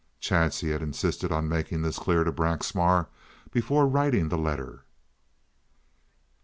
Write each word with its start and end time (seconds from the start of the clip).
Chadsey 0.19 0.71
had 0.71 0.81
insisted 0.81 1.31
on 1.31 1.47
making 1.47 1.83
this 1.83 1.99
clear 1.99 2.23
to 2.23 2.31
Braxmar 2.31 3.05
before 3.51 3.85
writing 3.85 4.29
the 4.29 4.35
letter. 4.35 4.77
CHAPTER 4.83 4.83
LII. 4.83 6.39